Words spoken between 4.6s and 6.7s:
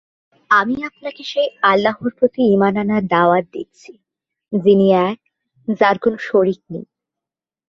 যিনি এক, যার কোন শরীক